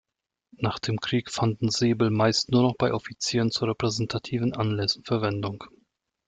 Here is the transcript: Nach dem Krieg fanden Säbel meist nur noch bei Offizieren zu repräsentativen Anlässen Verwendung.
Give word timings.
Nach 0.57 0.79
dem 0.79 0.99
Krieg 0.99 1.29
fanden 1.29 1.69
Säbel 1.69 2.09
meist 2.09 2.49
nur 2.49 2.63
noch 2.63 2.75
bei 2.75 2.91
Offizieren 2.91 3.51
zu 3.51 3.65
repräsentativen 3.65 4.51
Anlässen 4.55 5.03
Verwendung. 5.03 5.63